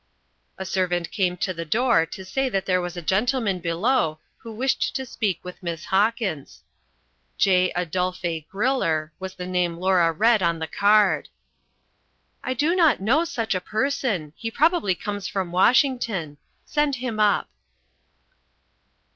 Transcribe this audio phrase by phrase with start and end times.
[0.57, 4.51] A servant came to the door to say that there was a gentleman below who
[4.51, 6.63] wished to speak with Miss Hawkins.
[7.37, 7.71] "J.
[7.75, 11.29] Adolphe Griller" was the name Laura read on the card.
[12.43, 14.33] "I do not know such a person.
[14.35, 16.39] He probably comes from Washington.
[16.65, 17.51] Send him up."